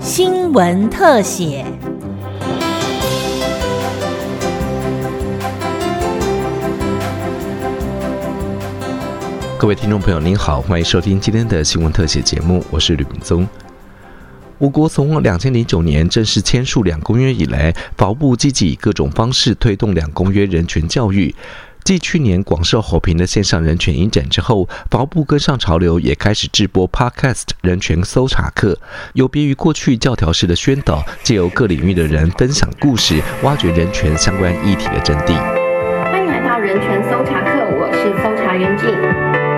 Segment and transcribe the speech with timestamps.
[0.00, 1.64] 新闻特写。
[9.58, 13.48] 各位听众朋友，您好，欢迎收听今天的新闻特写节目，我是吕明宗。
[14.58, 21.34] 我国从两千零九年正式签署两公约以来，法务部积极以各种方式推动两公约人权教育。
[21.84, 28.78] 继去年广受好评的线上人权影展之后，法务部跟上潮流，也开始直播 Podcast 人权搜查课。
[29.12, 35.34] 有别于过去教条式的宣导，借由各领域的人分享故事，挖掘人权相关议题的真谛。
[36.04, 39.53] 欢迎来到人权搜查课，我是搜查员静。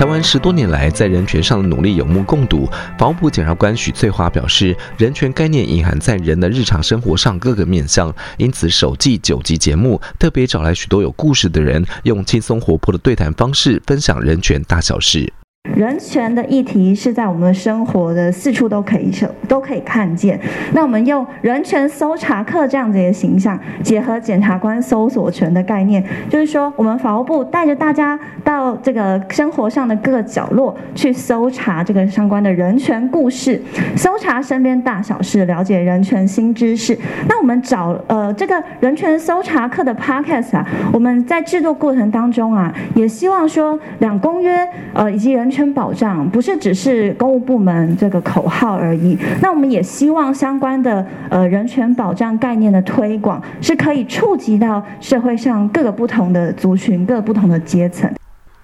[0.00, 2.66] 台湾十多年来在人权上的努力有目共睹。
[2.98, 15.30] 防务部检察官许翠华表示，人权概念隐含在人的日常生活上各个面向，因此首季九集节目特别找来许多有故事的人，用轻松活泼的对谈方式分享人权大小事。
[15.64, 19.10] 人权的议题是在我们生活的四处都可以
[19.46, 20.40] 都可以看见。
[20.72, 33.60] 那我们用人权搜查课这样子的形象，结合检察官搜索权的概念，就是说，我们法务部带着大家到这个生活上的各个角落去搜查这个相关的人权故事，
[33.96, 36.98] 搜查身边大小事，了解人权新知识。
[37.28, 49.18] 那我们找呃这个人权搜查课的 podcast 啊，我们在制作过程当中啊，也希望说两公约呃以及人权保障不是只是公务部门这个口号而已。
[49.42, 58.10] 那我们也希望相关的呃人权保障概念的推广是可以触及到社会上各个不同的族群、各个不同的阶层。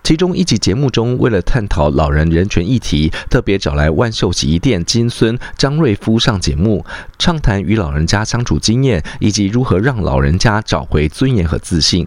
[0.03, 6.85] 其中一集节目中，为了探讨老人人权议题，特别找来万秀洗衣店金孙张瑞夫上节目，
[7.19, 12.07] 畅谈与老人家相处经验，以及如何让老人家找回尊严和自信。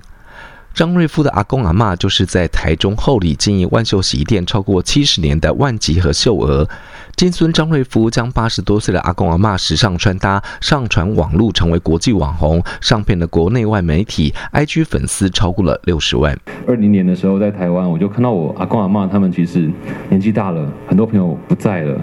[0.73, 6.67] 张瑞夫的阿公阿嬷就是在台中后里经营万秀洗衣店超过七十年的万吉和秀娥。
[7.15, 16.37] 金孙张瑞夫将八十多岁的阿公阿嬷时尚穿搭上传网络，成为国际网红，上片的国内外媒体，IG 粉丝超过了六十万。
[16.65, 19.69] 二零年的时候在台湾，我就看到我阿公阿嬷他们其实
[20.07, 21.99] 年纪大了，很多朋友不在了，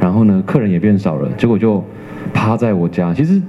[0.00, 1.84] 然后呢客人也变少了，结果就
[2.32, 3.12] 趴在我家。
[3.14, 3.40] 其实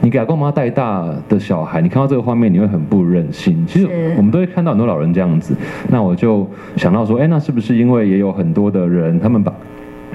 [0.00, 3.64] 你给阿公阿妈带大的小孩，你看到这个画面你会很不忍心。
[3.66, 3.86] 其实
[4.16, 5.54] 我们都会看到很多老人这样子，
[5.88, 9.52] 那我就想到说，哎，那是不是因为也有很多的人他们把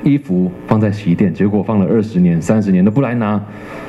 [0.04, 3.42] 衣服放在洗衣店，结果放了二十年、三十年都不来拿。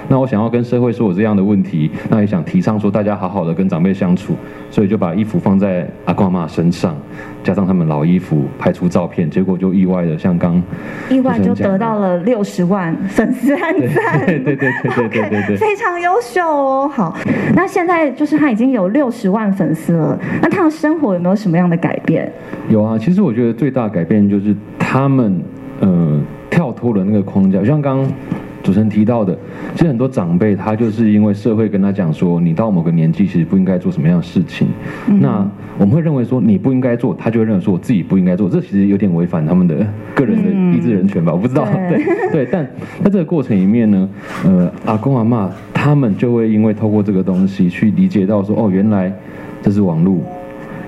[0.07, 4.35] 那我想要跟社会说我这样的问题，那也想提倡说大家好好的跟长辈相处，
[4.71, 6.95] 所以就把衣服放在阿公阿妈身上，
[7.43, 10.63] 加上他们老衣服拍出照片，结果就意外的像刚
[11.09, 14.27] 意外就得到了六十万粉丝和赞。
[14.27, 16.87] 对对对对对对对，非常优秀哦。
[16.87, 17.17] 好，
[17.57, 20.21] 那现在就是他已经有六十万粉丝了。
[20.43, 22.31] 那他的生活有没有什么样的改变？
[22.69, 25.43] 有啊，其实我觉得最大改变就是他们。
[25.81, 26.21] 呃
[26.51, 28.13] 跳脱了那个框架，就像刚刚
[28.63, 29.37] 主持人提到的，
[29.75, 34.69] 其实很多长辈他就是因为社会跟他讲说，你到某个年纪其实不应该做什么样的事情，
[35.21, 35.47] 那
[35.79, 42.03] 我们会认为说你不应该做，他就会认为说我自己不应该做，这其实有点违反他们的个人的意志人权吧，我不知道， 对。
[42.05, 42.65] 对对，但
[43.03, 44.09] 在这个过程里面呢，
[44.45, 49.13] 呃，阿公阿妈他们就会因为透过这个东西去理解到说，哦，原来
[49.61, 50.19] 这是网络，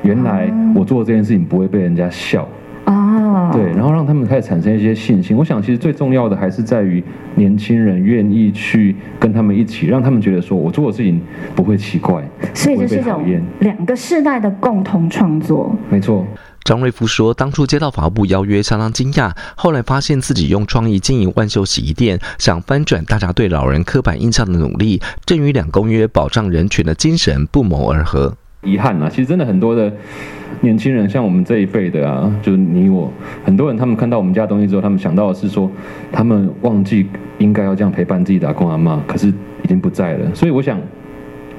[0.02, 2.48] 原来我做这件事情不会被人家笑。
[3.50, 5.36] 哦，对，然后让他们开始产生一些信心。
[5.36, 7.02] 我想，其实最重要的还是在于
[7.34, 11.20] 年轻人愿意去跟他们一起，让他们觉得说我做的事情
[11.54, 12.22] 不会奇怪，
[12.54, 13.42] 所以不会这是一种被讨厌。
[13.60, 15.76] 两个世代的共同创作。
[15.90, 16.26] 没错，
[16.64, 28.36] 张瑞夫说，当初接到法务部邀约，相当惊讶，后来发现自己用创意经营万秀洗衣店，想翻转大家对老人刻板印象的努力，正与两公约保障人权的精神不谋而合。
[28.62, 29.92] 遗憾啊，其实真的很多的
[30.60, 33.12] 年轻人，像我们这一辈的啊，就是你我，
[33.44, 35.70] 很多人他们看到我们家的东西之后，他们想到的是说，
[36.10, 37.06] 他们忘记
[37.38, 40.34] 应该要这样陪伴自己的阿公阿妈，可是已经不在了。
[40.34, 40.80] 所以我想，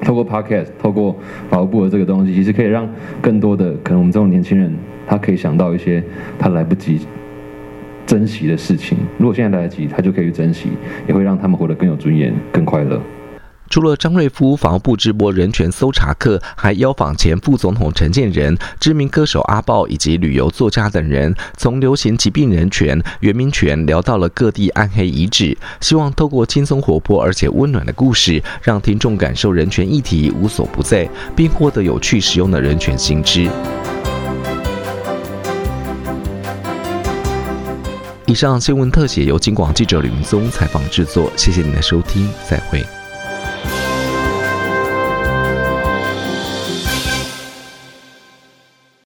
[0.02, 1.16] 透过 podcast，透过
[1.48, 2.88] 法务部的这个东西，其实可以让
[3.20, 4.74] 更多的可能我们这种年轻人，
[5.06, 6.02] 他可以想到一些
[6.38, 7.00] 他来不及
[8.04, 8.98] 珍惜的事情。
[9.16, 10.70] 如果现在来得及，他就可以去珍惜，
[11.06, 13.00] 也会让他们活得更有尊严、更快乐。
[13.70, 33.48] 除了张瑞夫法务部直播人权搜查课，还邀访前副总统陈建仁、知名歌手阿豹以及旅游作家等人，从流行疾病人权、原民权聊到了各地暗黑遗址，希望透过轻松活泼而且温暖的故事，让听众感受人权议题无所不在，并获得有趣实用的人权新知。
[38.26, 42.84] 以上新闻特写由金广记者吕明宗采访制作，谢谢您的收听，再会。